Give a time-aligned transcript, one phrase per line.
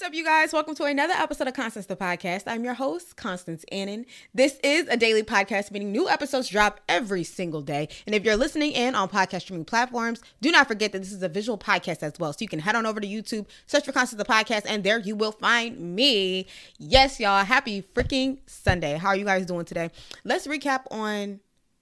[0.00, 0.54] What's up, you guys?
[0.54, 2.44] Welcome to another episode of Constance the Podcast.
[2.46, 4.06] I'm your host, Constance Annan.
[4.32, 7.86] This is a daily podcast, meaning new episodes drop every single day.
[8.06, 11.22] And if you're listening in on podcast streaming platforms, do not forget that this is
[11.22, 12.32] a visual podcast as well.
[12.32, 14.98] So you can head on over to YouTube, search for Constance the Podcast, and there
[14.98, 16.46] you will find me.
[16.78, 17.44] Yes, y'all.
[17.44, 18.96] Happy freaking Sunday.
[18.96, 19.90] How are you guys doing today?
[20.24, 21.40] Let's recap on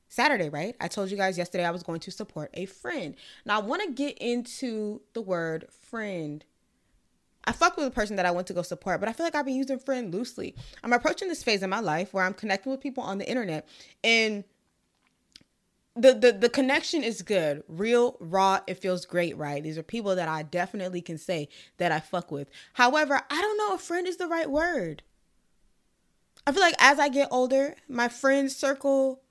[0.08, 0.74] Saturday, right?
[0.80, 3.14] I told you guys yesterday I was going to support a friend.
[3.46, 6.44] Now, I want to get into the word friend
[7.44, 9.34] I fuck with a person that I want to go support, but I feel like
[9.34, 10.54] I've been using friend loosely.
[10.82, 13.66] I'm approaching this phase in my life where I'm connecting with people on the internet
[14.04, 14.44] and
[15.96, 17.64] the, the the connection is good.
[17.66, 19.62] Real raw it feels great right?
[19.62, 21.48] These are people that i definitely can say
[21.78, 22.48] that i fuck with.
[22.74, 25.02] However i don't know if friend is the right word.
[26.46, 29.22] I feel like as i get older my friend circle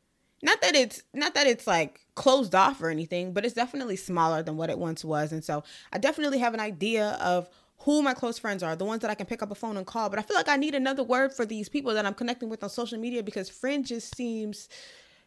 [0.44, 4.44] not that it's not that it's like closed off or anything but it's definitely smaller
[4.44, 7.50] than what it once was and so i definitely have an idea of
[7.80, 9.86] who my close friends are, the ones that I can pick up a phone and
[9.86, 10.10] call.
[10.10, 12.64] But I feel like I need another word for these people that I'm connecting with
[12.64, 14.68] on social media because friend just seems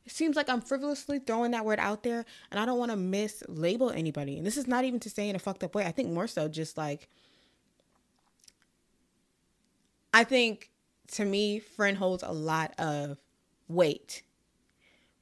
[0.07, 2.97] it seems like I'm frivolously throwing that word out there and I don't want to
[2.97, 4.39] mislabel anybody.
[4.39, 5.85] And this is not even to say in a fucked up way.
[5.85, 7.09] I think more so just like
[10.13, 10.71] I think
[11.13, 13.19] to me, friend holds a lot of
[13.69, 14.23] weight.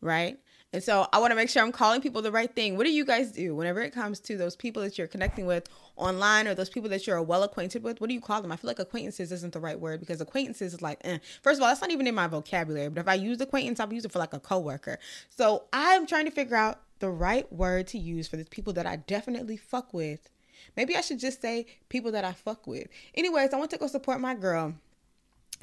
[0.00, 0.38] Right?
[0.72, 2.76] And so I want to make sure I'm calling people the right thing.
[2.76, 5.66] What do you guys do whenever it comes to those people that you're connecting with
[5.96, 8.02] online or those people that you're well acquainted with?
[8.02, 8.52] What do you call them?
[8.52, 11.18] I feel like acquaintances isn't the right word because acquaintances is like, eh.
[11.42, 12.90] first of all, that's not even in my vocabulary.
[12.90, 14.98] But if I use acquaintance, I'll use it for like a coworker.
[15.30, 18.86] So I'm trying to figure out the right word to use for the people that
[18.86, 20.28] I definitely fuck with.
[20.76, 22.88] Maybe I should just say people that I fuck with.
[23.14, 24.74] Anyways, I want to go support my girl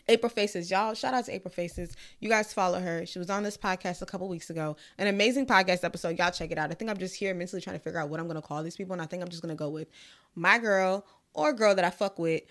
[0.07, 0.93] April Faces, y'all.
[0.93, 1.95] Shout out to April Faces.
[2.19, 3.05] You guys follow her.
[3.05, 4.75] She was on this podcast a couple weeks ago.
[4.97, 6.17] An amazing podcast episode.
[6.17, 6.71] Y'all check it out.
[6.71, 8.75] I think I'm just here mentally trying to figure out what I'm gonna call these
[8.75, 9.87] people, and I think I'm just gonna go with
[10.35, 12.43] my girl or girl that I fuck with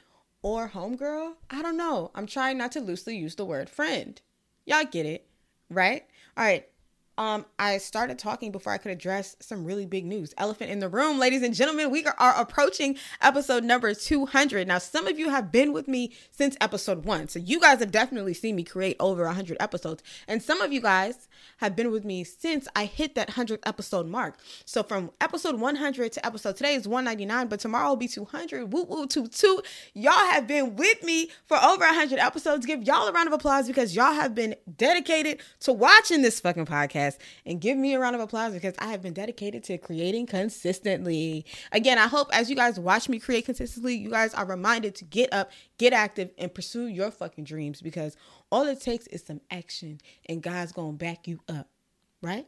[0.42, 1.34] or homegirl.
[1.50, 2.10] I don't know.
[2.14, 4.20] I'm trying not to loosely use the word friend.
[4.66, 5.26] Y'all get it,
[5.70, 6.04] right?
[6.36, 6.66] All right.
[7.16, 10.34] Um, I started talking before I could address some really big news.
[10.36, 14.66] Elephant in the room, ladies and gentlemen, we are approaching episode number 200.
[14.66, 17.92] Now, some of you have been with me since episode one, so you guys have
[17.92, 20.02] definitely seen me create over 100 episodes.
[20.26, 24.08] And some of you guys have been with me since I hit that 100th episode
[24.08, 24.36] mark.
[24.64, 28.72] So from episode 100 to episode today is 199, but tomorrow will be 200.
[28.72, 29.64] Woo woo toot toot.
[29.92, 32.66] Y'all have been with me for over 100 episodes.
[32.66, 36.66] Give y'all a round of applause because y'all have been dedicated to watching this fucking
[36.66, 37.03] podcast.
[37.44, 41.44] And give me a round of applause because I have been dedicated to creating consistently.
[41.72, 45.04] Again, I hope as you guys watch me create consistently, you guys are reminded to
[45.04, 48.16] get up, get active, and pursue your fucking dreams because
[48.50, 51.68] all it takes is some action and God's gonna back you up,
[52.22, 52.46] right?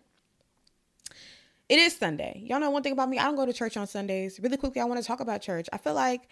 [1.69, 2.43] It is Sunday.
[2.44, 4.38] Y'all know one thing about me, I don't go to church on Sundays.
[4.41, 5.69] Really quickly, I want to talk about church.
[5.73, 6.28] I feel like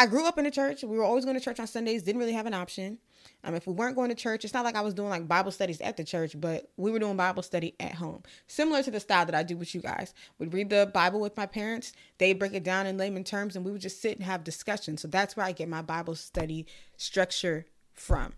[0.00, 0.82] I grew up in the church.
[0.82, 2.96] We were always going to church on Sundays, didn't really have an option.
[3.44, 5.52] Um, if we weren't going to church, it's not like I was doing like Bible
[5.52, 8.22] studies at the church, but we were doing Bible study at home.
[8.46, 10.14] Similar to the style that I do with you guys.
[10.38, 13.64] We'd read the Bible with my parents, they'd break it down in layman terms, and
[13.64, 15.02] we would just sit and have discussions.
[15.02, 16.64] So that's where I get my Bible study
[16.96, 18.32] structure from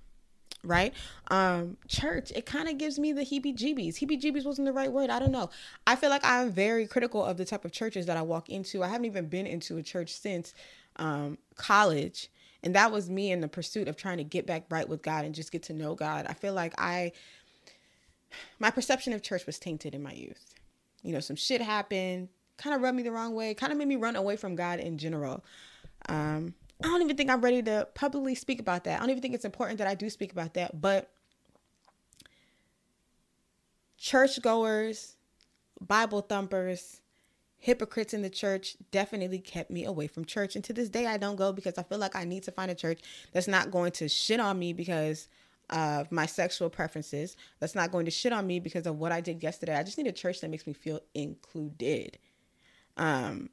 [0.65, 0.95] right?
[1.29, 3.97] Um, church, it kind of gives me the heebie jeebies.
[3.97, 5.11] Heebie jeebies wasn't the right word.
[5.11, 5.51] I don't know.
[5.87, 8.83] I feel like I'm very critical of the type of churches that I walk into.
[8.83, 10.55] I haven't even been into a church since
[10.97, 12.31] um, college.
[12.63, 15.25] And that was me in the pursuit of trying to get back right with God
[15.25, 16.27] and just get to know God.
[16.29, 17.13] I feel like I,
[18.59, 20.55] my perception of church was tainted in my youth.
[21.03, 23.89] You know, some shit happened, kind of rubbed me the wrong way, kind of made
[23.89, 25.45] me run away from God in general.
[26.09, 28.97] Um, I don't even think I'm ready to publicly speak about that.
[28.97, 30.81] I don't even think it's important that I do speak about that.
[30.81, 31.11] But
[33.99, 35.17] churchgoers,
[35.81, 37.02] Bible thumpers,
[37.63, 40.57] hypocrites in the church definitely kept me away from church.
[40.57, 42.73] And to this day, I don't go because I feel like I need to find
[42.73, 43.01] a church
[43.33, 45.29] that's not going to shit on me because
[45.71, 49.21] of my sexual preferences, that's not going to shit on me because of what I
[49.21, 49.77] did yesterday.
[49.77, 52.19] I just need a church that makes me feel included.
[52.97, 53.49] Um,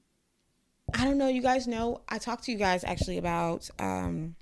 [0.95, 1.27] I don't know.
[1.27, 4.35] You guys know I talked to you guys actually about um,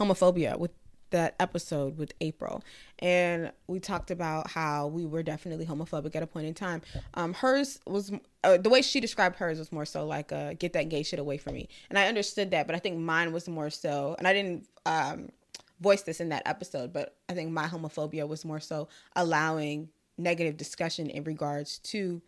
[0.00, 0.70] homophobia with
[1.12, 2.62] that episode with April,
[2.98, 6.82] and we talked about how we were definitely homophobic at a point in time.
[7.14, 8.12] Um, hers was
[8.44, 11.18] uh, the way she described hers was more so like uh, "get that gay shit
[11.18, 14.28] away from me," and I understood that, but I think mine was more so, and
[14.28, 15.30] I didn't um,
[15.80, 19.88] voice this in that episode, but I think my homophobia was more so allowing
[20.18, 22.22] negative discussion in regards to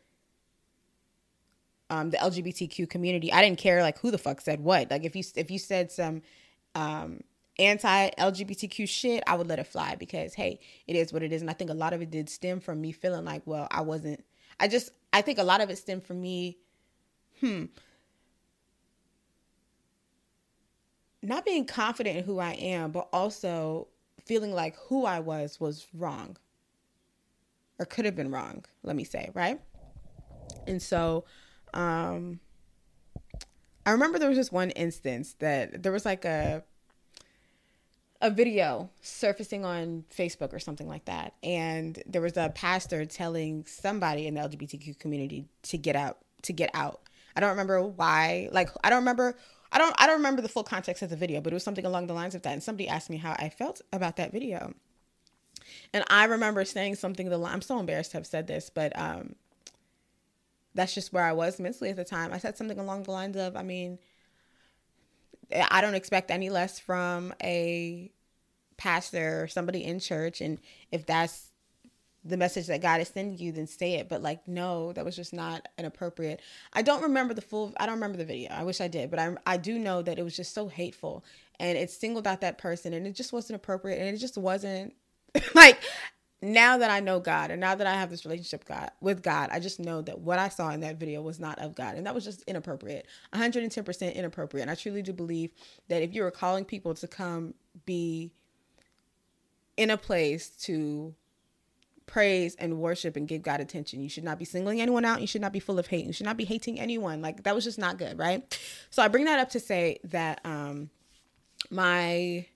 [1.90, 3.32] um, the LGBTQ community.
[3.32, 4.90] I didn't care like who the fuck said what.
[4.90, 6.22] Like if you if you said some
[6.74, 7.20] um,
[7.58, 11.40] anti LGBTQ shit, I would let it fly because hey, it is what it is.
[11.40, 13.82] And I think a lot of it did stem from me feeling like, well, I
[13.82, 14.24] wasn't.
[14.58, 16.58] I just I think a lot of it stemmed from me.
[17.40, 17.64] Hmm.
[21.22, 23.88] not being confident in who I am, but also
[24.24, 26.36] feeling like who I was was wrong
[27.78, 29.60] or could have been wrong, let me say, right?
[30.66, 31.24] And so
[31.72, 32.40] um
[33.86, 36.62] I remember there was this one instance that there was like a
[38.20, 41.34] a video surfacing on Facebook or something like that.
[41.42, 46.52] And there was a pastor telling somebody in the LGBTQ community to get out, to
[46.52, 47.00] get out.
[47.36, 48.48] I don't remember why.
[48.52, 49.36] Like I don't remember
[49.72, 51.84] I don't I don't remember the full context of the video, but it was something
[51.84, 52.52] along the lines of that.
[52.52, 54.72] And somebody asked me how I felt about that video.
[55.92, 59.34] And I remember saying something the I'm so embarrassed to have said this, but um
[60.74, 62.32] that's just where I was mentally at the time.
[62.32, 63.98] I said something along the lines of, I mean,
[65.52, 68.10] I don't expect any less from a
[68.76, 70.40] pastor or somebody in church.
[70.40, 70.58] And
[70.90, 71.50] if that's
[72.24, 74.08] the message that God is sending you, then say it.
[74.08, 76.40] But like, no, that was just not an appropriate.
[76.72, 78.50] I don't remember the full, I don't remember the video.
[78.50, 81.24] I wish I did, but I, I do know that it was just so hateful
[81.60, 83.98] and it singled out that person and it just wasn't appropriate.
[83.98, 84.94] And it just wasn't
[85.54, 85.78] like,
[86.52, 89.50] now that I know God and now that I have this relationship God with God,
[89.52, 92.06] I just know that what I saw in that video was not of God and
[92.06, 93.06] that was just inappropriate.
[93.32, 94.62] 110% inappropriate.
[94.62, 95.50] And I truly do believe
[95.88, 97.54] that if you were calling people to come
[97.86, 98.32] be
[99.76, 101.14] in a place to
[102.06, 104.02] praise and worship and give God attention.
[104.02, 105.20] You should not be singling anyone out.
[105.20, 106.04] You should not be full of hate.
[106.04, 107.22] You should not be hating anyone.
[107.22, 108.58] Like that was just not good, right?
[108.90, 110.90] So I bring that up to say that um
[111.70, 112.46] my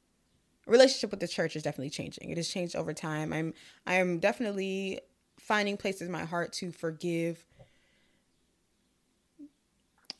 [0.68, 2.30] relationship with the church is definitely changing.
[2.30, 3.32] It has changed over time.
[3.32, 3.54] I'm
[3.86, 5.00] I'm definitely
[5.38, 7.44] finding places in my heart to forgive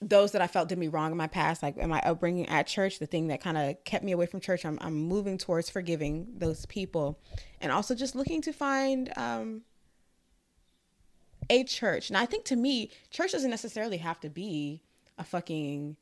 [0.00, 2.66] those that I felt did me wrong in my past, like in my upbringing at
[2.66, 5.68] church, the thing that kind of kept me away from church, I'm, I'm moving towards
[5.68, 7.18] forgiving those people
[7.60, 9.62] and also just looking to find um,
[11.50, 12.10] a church.
[12.10, 14.82] And I think to me, church doesn't necessarily have to be
[15.18, 15.96] a fucking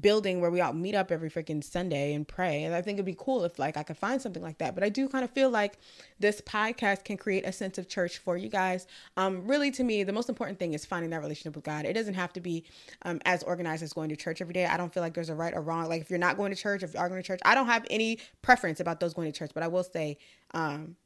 [0.00, 2.64] building where we all meet up every freaking Sunday and pray.
[2.64, 4.74] And I think it'd be cool if like I could find something like that.
[4.74, 5.78] But I do kind of feel like
[6.20, 8.86] this podcast can create a sense of church for you guys.
[9.16, 11.86] Um, really to me, the most important thing is finding that relationship with God.
[11.86, 12.64] It doesn't have to be
[13.02, 14.66] um, as organized as going to church every day.
[14.66, 15.88] I don't feel like there's a right or wrong.
[15.88, 17.66] Like if you're not going to church, if you are going to church, I don't
[17.66, 19.52] have any preference about those going to church.
[19.54, 20.18] But I will say,
[20.52, 20.96] um,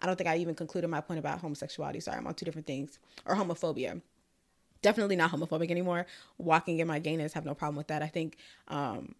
[0.00, 2.00] I don't think I even concluded my point about homosexuality.
[2.00, 4.02] Sorry, I'm on two different things or homophobia
[4.82, 6.06] definitely not homophobic anymore.
[6.38, 8.02] Walking in my gayness, have no problem with that.
[8.02, 8.36] I think
[8.68, 9.14] um,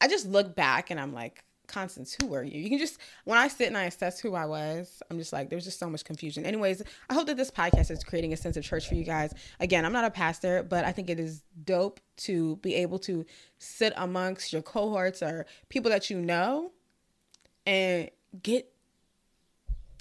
[0.00, 2.60] I just look back and I'm like, Constance, who were you?
[2.60, 5.48] You can just when I sit and I assess who I was, I'm just like,
[5.48, 6.44] there's just so much confusion.
[6.44, 9.32] Anyways, I hope that this podcast is creating a sense of church for you guys.
[9.58, 13.24] Again, I'm not a pastor, but I think it is dope to be able to
[13.58, 16.72] sit amongst your cohorts or people that you know
[17.64, 18.10] and
[18.42, 18.68] get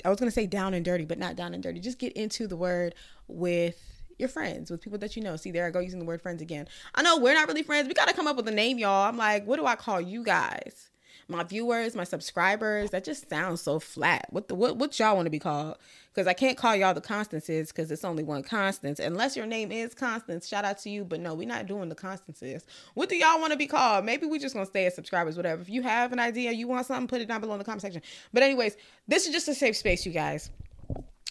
[0.03, 1.79] I was gonna say down and dirty, but not down and dirty.
[1.79, 2.95] Just get into the word
[3.27, 5.35] with your friends, with people that you know.
[5.35, 6.67] See, there I go using the word friends again.
[6.95, 7.89] I know we're not really friends.
[7.89, 9.09] We got to come up with a name, y'all.
[9.09, 10.87] I'm like, what do I call you guys?
[11.27, 14.27] My viewers, my subscribers, that just sounds so flat.
[14.31, 15.77] What the what what y'all want to be called?
[16.13, 18.99] Because I can't call y'all the Constances because it's only one Constance.
[18.99, 21.05] Unless your name is Constance, shout out to you.
[21.05, 22.65] But no, we're not doing the Constances.
[22.95, 24.03] What do y'all want to be called?
[24.03, 25.61] Maybe we just gonna stay as subscribers, whatever.
[25.61, 27.81] If you have an idea, you want something, put it down below in the comment
[27.81, 28.01] section.
[28.33, 28.75] But anyways,
[29.07, 30.49] this is just a safe space, you guys.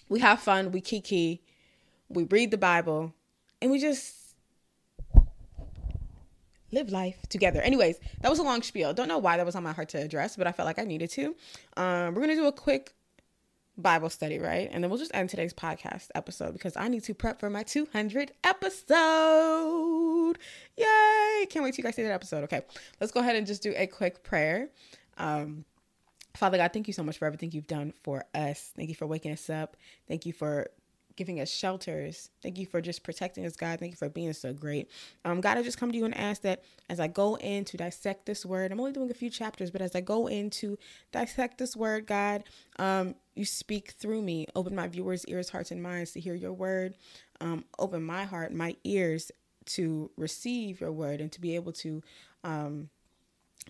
[0.09, 1.43] We have fun, we kiki,
[2.11, 3.15] we read the Bible,
[3.63, 4.17] and we just
[6.73, 7.61] live life together.
[7.61, 8.93] Anyways, that was a long spiel.
[8.93, 10.85] Don't know why that was on my heart to address, but I felt like I
[10.85, 11.35] needed to.
[11.77, 12.95] Um, we're gonna do a quick
[13.77, 14.69] Bible study, right?
[14.71, 17.63] And then we'll just end today's podcast episode because I need to prep for my
[17.63, 20.39] 200 episode.
[20.77, 21.47] Yay!
[21.49, 22.45] Can't wait till you guys see that episode.
[22.45, 22.63] Okay,
[23.01, 24.69] let's go ahead and just do a quick prayer.
[25.19, 25.65] Um,
[26.37, 28.73] Father God, thank you so much for everything you've done for us.
[28.77, 29.77] Thank you for waking us up.
[30.07, 30.69] Thank you for
[31.21, 32.31] giving us shelters.
[32.43, 33.79] Thank you for just protecting us, God.
[33.79, 34.91] Thank you for being so great.
[35.23, 37.77] Um, God, I just come to you and ask that as I go in to
[37.77, 40.79] dissect this word, I'm only doing a few chapters, but as I go in to
[41.13, 42.45] dissect this word, God,
[42.79, 44.47] um, you speak through me.
[44.57, 46.95] Open my viewers' ears, hearts, and minds to hear your word.
[47.39, 49.31] Um, open my heart, my ears
[49.67, 52.03] to receive your word and to be able to
[52.45, 52.89] um,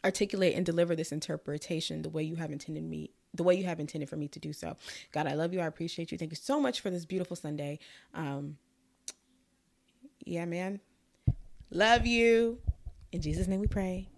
[0.04, 3.80] articulate and deliver this interpretation the way you have intended me the way you have
[3.80, 4.76] intended for me to do so.
[5.12, 5.60] God, I love you.
[5.60, 6.18] I appreciate you.
[6.18, 7.78] Thank you so much for this beautiful Sunday.
[8.14, 8.56] Um,
[10.25, 10.80] yeah, man.
[11.70, 12.58] Love you.
[13.12, 14.08] In Jesus' name we pray.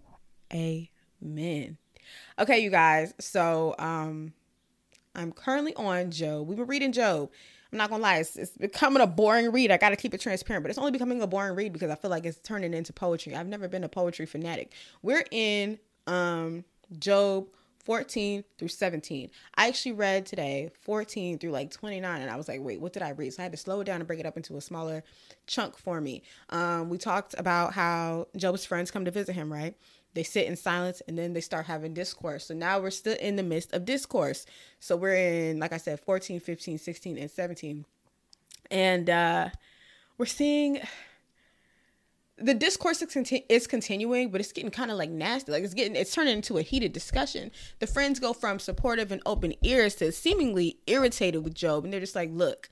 [0.53, 1.77] Amen.
[2.39, 3.13] Okay, you guys.
[3.19, 4.33] So um
[5.15, 6.47] I'm currently on Job.
[6.47, 7.29] We've been reading Job.
[7.71, 9.71] I'm not gonna lie, it's, it's becoming a boring read.
[9.71, 12.11] I gotta keep it transparent, but it's only becoming a boring read because I feel
[12.11, 13.35] like it's turning into poetry.
[13.35, 14.73] I've never been a poetry fanatic.
[15.01, 16.65] We're in um
[16.99, 17.47] Job
[17.83, 19.29] 14 through 17.
[19.55, 23.03] I actually read today 14 through like 29 and I was like, wait, what did
[23.03, 23.33] I read?
[23.33, 25.03] So I had to slow it down and break it up into a smaller
[25.47, 26.23] chunk for me.
[26.49, 29.75] Um, we talked about how Job's friends come to visit him, right?
[30.13, 32.45] they sit in silence and then they start having discourse.
[32.45, 34.45] So now we're still in the midst of discourse.
[34.79, 37.85] So we're in, like I said, 14, 15, 16, and 17.
[38.69, 39.49] And uh,
[40.17, 40.81] we're seeing
[42.37, 45.51] the discourse is, conti- is continuing, but it's getting kind of like nasty.
[45.51, 47.51] Like it's getting, it's turning into a heated discussion.
[47.79, 51.83] The friends go from supportive and open ears to seemingly irritated with Job.
[51.83, 52.69] And they're just like, look,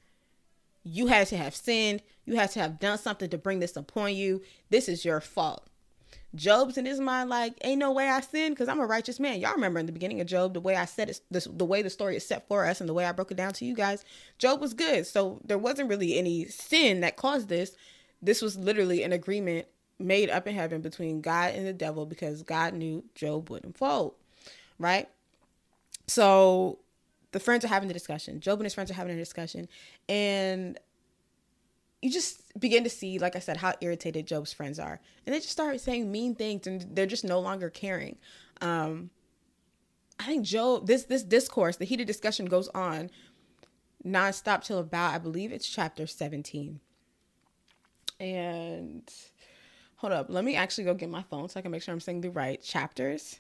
[0.84, 2.02] you had to have sinned.
[2.26, 4.42] You had to have done something to bring this upon you.
[4.70, 5.68] This is your fault.
[6.34, 9.40] Job's in his mind like, ain't no way I sinned because I'm a righteous man.
[9.40, 11.82] Y'all remember in the beginning of Job, the way I said it, the, the way
[11.82, 13.76] the story is set for us and the way I broke it down to you
[13.76, 14.06] guys,
[14.38, 15.06] Job was good.
[15.06, 17.76] So there wasn't really any sin that caused this.
[18.22, 19.68] This was literally an agreement
[20.00, 24.16] made up in heaven between God and the devil because God knew Job wouldn't fold,
[24.80, 25.08] right?
[26.08, 26.80] So
[27.32, 28.40] the friends are having the discussion.
[28.40, 29.68] Job and his friends are having a discussion.
[30.10, 30.78] And
[32.02, 35.00] you just begin to see, like I said, how irritated Job's friends are.
[35.26, 38.18] And they just start saying mean things and they're just no longer caring.
[38.60, 39.12] Um,
[40.20, 43.10] I think Job, this this discourse, the heated discussion goes on
[44.06, 46.80] nonstop till about, I believe it's chapter 17.
[48.22, 49.04] And
[49.96, 52.00] hold up, let me actually go get my phone so I can make sure I'm
[52.00, 53.40] saying the right chapters.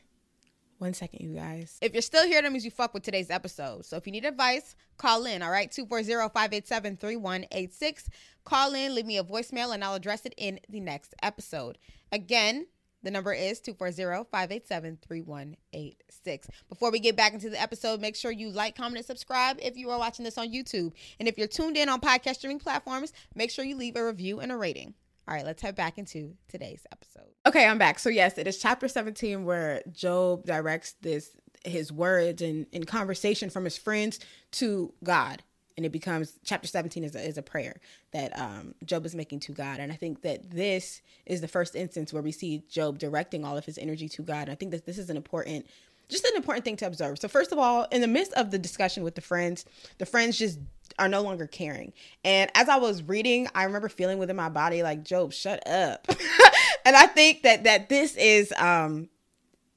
[0.79, 1.77] One second, you guys.
[1.81, 3.85] If you're still here, that means you fuck with today's episode.
[3.85, 5.69] So if you need advice, call in, all right?
[5.69, 8.07] 240-587-3186.
[8.43, 11.77] Call in, leave me a voicemail, and I'll address it in the next episode.
[12.11, 12.65] Again,
[13.03, 16.47] the number is 240-587-3186.
[16.69, 19.77] Before we get back into the episode, make sure you like, comment, and subscribe if
[19.77, 20.93] you are watching this on YouTube.
[21.19, 24.39] And if you're tuned in on podcast streaming platforms, make sure you leave a review
[24.39, 24.93] and a rating.
[25.27, 27.29] All right, let's head back into today's episode.
[27.45, 27.99] Okay, I'm back.
[27.99, 31.31] So yes, it is chapter 17 where Job directs this
[31.63, 34.19] his words and in conversation from his friends
[34.51, 35.43] to God.
[35.77, 37.79] And it becomes chapter 17 is a, is a prayer
[38.11, 39.79] that um, Job is making to God.
[39.79, 43.57] And I think that this is the first instance where we see Job directing all
[43.57, 44.43] of his energy to God.
[44.43, 45.65] And I think that this is an important
[46.11, 47.17] just an important thing to observe.
[47.19, 49.65] So first of all, in the midst of the discussion with the friends,
[49.97, 50.59] the friends just
[50.99, 51.93] are no longer caring.
[52.25, 56.05] And as I was reading, I remember feeling within my body like, Job, shut up.
[56.85, 59.09] and I think that that this is um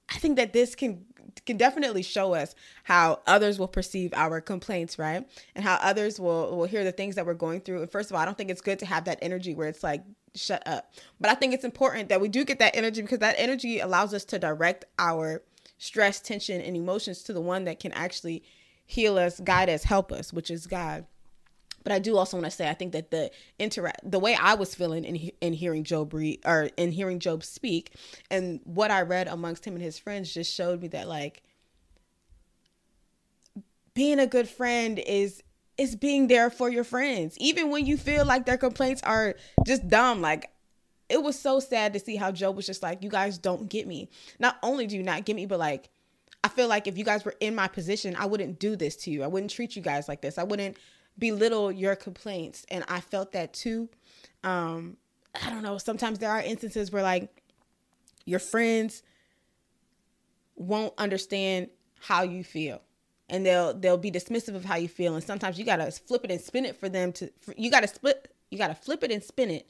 [0.09, 1.05] I think that this can
[1.47, 5.27] can definitely show us how others will perceive our complaints, right?
[5.55, 7.83] And how others will will hear the things that we're going through.
[7.83, 9.83] And first of all, I don't think it's good to have that energy where it's
[9.83, 10.03] like
[10.35, 10.93] shut up.
[11.21, 14.15] But I think it's important that we do get that energy because that energy allows
[14.15, 15.43] us to direct our
[15.79, 18.43] stress, tension, and emotions to the one that can actually
[18.87, 21.07] heal us, guide us, help us, which is God.
[21.85, 24.55] But I do also want to say I think that the interact the way I
[24.55, 27.95] was feeling in in hearing Job or in hearing Job speak
[28.31, 31.43] and what I read amongst him and his friends just showed me that like
[33.95, 35.43] being a good friend is
[35.77, 39.35] is being there for your friends even when you feel like their complaints are
[39.67, 40.51] just dumb like
[41.09, 43.87] it was so sad to see how Job was just like you guys don't get
[43.87, 45.91] me not only do you not get me but like
[46.45, 49.11] I feel like if you guys were in my position, I wouldn't do this to
[49.11, 49.23] you.
[49.23, 50.37] I wouldn't treat you guys like this.
[50.37, 50.77] I wouldn't
[51.19, 52.65] belittle your complaints.
[52.71, 53.89] And I felt that too.
[54.43, 54.97] Um,
[55.43, 55.79] I don't know.
[55.79, 57.43] Sometimes there are instances where like
[58.25, 59.03] your friends
[60.57, 61.69] won't understand
[62.01, 62.81] how you feel
[63.29, 66.31] and they'll they'll be dismissive of how you feel and sometimes you gotta flip it
[66.31, 69.51] and spin it for them to you gotta split you gotta flip it and spin
[69.51, 69.69] it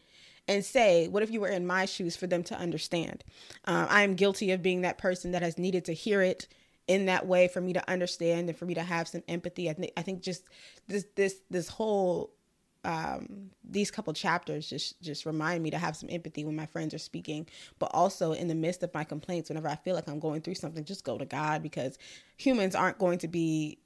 [0.48, 3.24] and say what if you were in my shoes for them to understand
[3.66, 6.48] uh, i am guilty of being that person that has needed to hear it
[6.86, 9.70] in that way for me to understand and for me to have some empathy.
[9.70, 10.44] I think I think just
[10.86, 12.32] this this this whole
[12.84, 16.92] um, these couple chapters just just remind me to have some empathy when my friends
[16.92, 17.46] are speaking,
[17.78, 20.56] but also in the midst of my complaints, whenever I feel like I'm going through
[20.56, 21.98] something, just go to God because
[22.36, 23.78] humans aren't going to be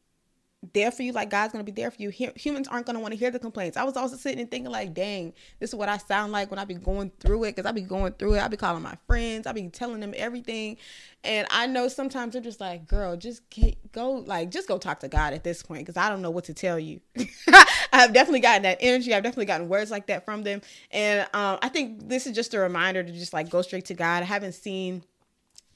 [0.73, 2.11] there for you like God's gonna be there for you.
[2.11, 3.77] Humans aren't gonna want to hear the complaints.
[3.77, 6.59] I was also sitting and thinking like, dang, this is what I sound like when
[6.59, 8.41] I be going through it, because I be going through it.
[8.41, 10.77] I be calling my friends, I be telling them everything,
[11.23, 14.99] and I know sometimes they're just like, girl, just get, go like just go talk
[15.01, 17.01] to God at this point, because I don't know what to tell you.
[17.49, 19.15] I have definitely gotten that energy.
[19.15, 20.61] I've definitely gotten words like that from them,
[20.91, 23.95] and um, I think this is just a reminder to just like go straight to
[23.95, 24.23] God.
[24.23, 25.05] I haven't seen,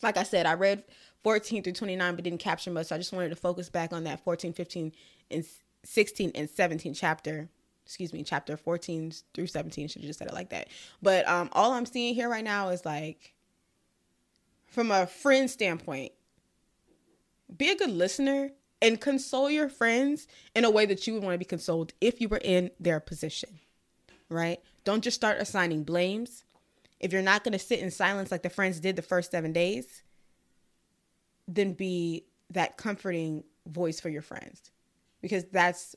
[0.03, 0.83] like I said, I read
[1.23, 2.87] 14 through 29, but didn't capture much.
[2.87, 4.93] So I just wanted to focus back on that 14, 15,
[5.31, 5.45] and
[5.85, 7.49] 16 and 17 chapter.
[7.85, 9.89] Excuse me, chapter 14 through 17.
[9.89, 10.69] Should have just said it like that.
[11.01, 13.35] But um, all I'm seeing here right now is like,
[14.67, 16.13] from a friend standpoint,
[17.57, 18.51] be a good listener
[18.81, 22.21] and console your friends in a way that you would want to be consoled if
[22.21, 23.61] you were in their position,
[24.29, 24.59] right?
[24.85, 26.45] Don't just start assigning blames.
[26.99, 29.53] If you're not going to sit in silence like the friends did the first seven
[29.53, 30.03] days,
[31.55, 34.71] then be that comforting voice for your friends
[35.21, 35.95] because that's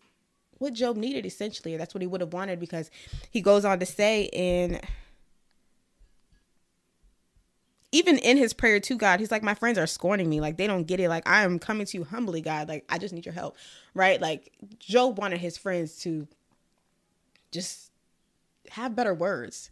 [0.57, 1.77] what Job needed essentially.
[1.77, 2.89] That's what he would have wanted because
[3.31, 4.79] he goes on to say in
[7.95, 10.41] even in his prayer to God, he's like, My friends are scorning me.
[10.41, 11.07] Like, they don't get it.
[11.07, 12.67] Like, I am coming to you humbly, God.
[12.67, 13.55] Like, I just need your help.
[13.93, 14.19] Right?
[14.19, 16.27] Like, Job wanted his friends to
[17.51, 17.91] just
[18.71, 19.71] have better words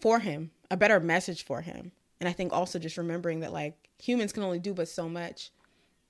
[0.00, 1.92] for him, a better message for him.
[2.18, 5.50] And I think also just remembering that, like, humans can only do but so much.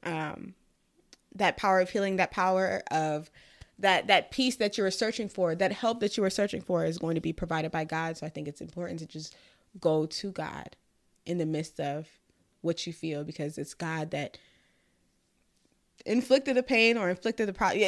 [0.02, 0.54] Um,
[1.34, 3.30] that power of healing, that power of
[3.78, 6.84] that that peace that you were searching for, that help that you were searching for
[6.84, 8.16] is going to be provided by God.
[8.16, 9.36] So I think it's important to just
[9.80, 10.76] go to God
[11.26, 12.08] in the midst of
[12.60, 14.38] what you feel because it's God that
[16.06, 17.80] inflicted the pain or inflicted the problem.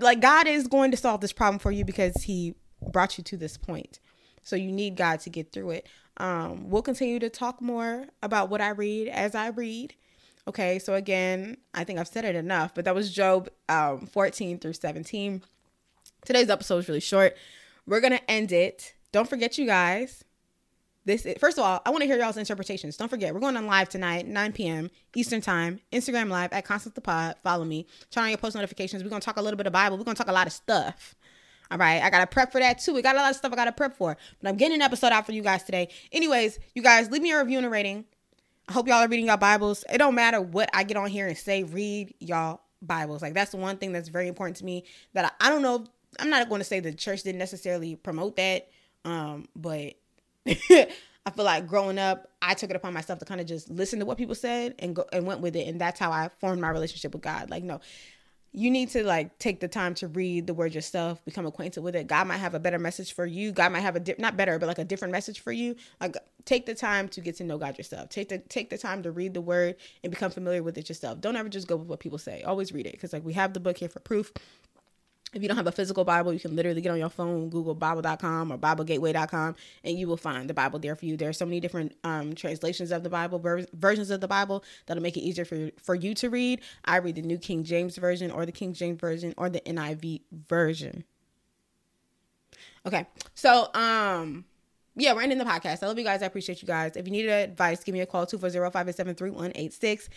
[0.00, 3.36] Like God is going to solve this problem for you because He brought you to
[3.36, 3.98] this point.
[4.42, 5.88] So you need God to get through it.
[6.18, 9.94] Um, we'll continue to talk more about what I read as I read.
[10.46, 14.58] Okay, so again, I think I've said it enough, but that was Job um, 14
[14.58, 15.42] through 17.
[16.24, 17.36] Today's episode is really short.
[17.86, 18.94] We're going to end it.
[19.10, 20.24] Don't forget, you guys,
[21.06, 22.96] this is, first of all, I want to hear y'all's interpretations.
[22.96, 24.90] Don't forget, we're going on live tonight, 9 p.m.
[25.14, 27.36] Eastern Time, Instagram Live at Constance the Pod.
[27.42, 27.86] Follow me.
[28.10, 29.02] Turn on your post notifications.
[29.02, 29.98] We're going to talk a little bit of Bible.
[29.98, 31.14] We're going to talk a lot of stuff.
[31.70, 32.02] All right.
[32.02, 32.94] I got to prep for that too.
[32.94, 34.16] We got a lot of stuff I got to prep for.
[34.40, 35.88] But I'm getting an episode out for you guys today.
[36.12, 38.04] Anyways, you guys, leave me a review and a rating.
[38.68, 39.84] I hope y'all are reading y'all Bibles.
[39.92, 43.22] It don't matter what I get on here and say, read y'all Bibles.
[43.22, 45.86] Like that's the one thing that's very important to me that I, I don't know.
[46.18, 48.68] I'm not going to say the church didn't necessarily promote that.
[49.04, 49.94] Um, but
[50.46, 53.98] I feel like growing up, I took it upon myself to kind of just listen
[53.98, 55.66] to what people said and go and went with it.
[55.66, 57.50] And that's how I formed my relationship with God.
[57.50, 57.80] Like, no,
[58.54, 61.96] you need to like take the time to read the word yourself, become acquainted with
[61.96, 62.06] it.
[62.06, 63.52] God might have a better message for you.
[63.52, 65.76] God might have a di- not better, but like a different message for you.
[66.00, 68.10] Like take the time to get to know God yourself.
[68.10, 71.20] Take the take the time to read the word and become familiar with it yourself.
[71.20, 72.44] Don't ever just go with what people say.
[72.44, 74.32] Always read it because like we have the book here for proof.
[75.34, 77.74] If you don't have a physical Bible, you can literally get on your phone, Google
[77.74, 81.16] Bible.com or BibleGateway.com, and you will find the Bible there for you.
[81.16, 84.64] There are so many different um, translations of the Bible, ver- versions of the Bible
[84.86, 86.60] that'll make it easier for, for you to read.
[86.84, 90.22] I read the New King James Version or the King James Version or the NIV
[90.32, 91.04] version.
[92.86, 94.44] Okay, so um,
[94.94, 95.82] yeah, we're ending the podcast.
[95.82, 96.22] I love you guys.
[96.22, 96.96] I appreciate you guys.
[96.96, 100.08] If you need advice, give me a call 240 587 3186.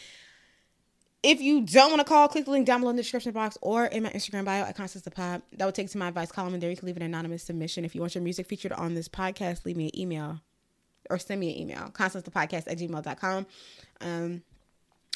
[1.24, 3.58] If you don't want to call, click the link down below in the description box
[3.62, 5.42] or in my Instagram bio at Constance the Pod.
[5.54, 7.86] That will take to my advice column, and there you can leave an anonymous submission.
[7.86, 10.42] If you want your music featured on this podcast, leave me an email
[11.10, 13.46] or send me an email, constancethepodcast at gmail.com.
[14.02, 14.44] Um,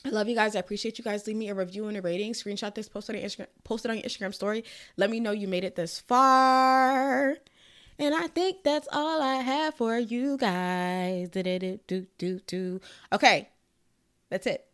[0.04, 0.56] I love you guys.
[0.56, 1.28] I appreciate you guys.
[1.28, 2.34] Leave me a review and a rating.
[2.34, 4.64] Screenshot this, post it on, Instagram, post it on your Instagram story.
[4.98, 7.38] Let me know you made it this far.
[8.00, 11.30] And I think that's all I have for you guys.
[13.14, 13.50] Okay,
[14.30, 14.71] that's it.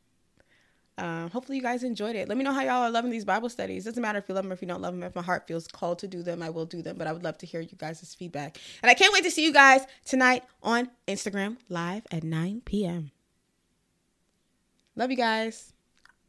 [0.98, 2.28] Um, hopefully you guys enjoyed it.
[2.28, 3.86] Let me know how y'all are loving these Bible studies.
[3.86, 5.04] Doesn't matter if you love them or if you don't love them.
[5.04, 6.98] If my heart feels called to do them, I will do them.
[6.98, 8.58] But I would love to hear you guys' feedback.
[8.82, 13.12] And I can't wait to see you guys tonight on Instagram live at 9 p.m.
[14.96, 15.74] Love you guys.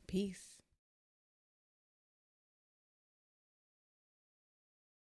[0.07, 0.48] Peace.